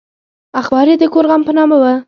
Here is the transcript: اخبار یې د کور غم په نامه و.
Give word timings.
اخبار 0.61 0.85
یې 0.91 0.95
د 0.99 1.03
کور 1.13 1.25
غم 1.29 1.41
په 1.47 1.51
نامه 1.57 1.75
و. 1.81 1.83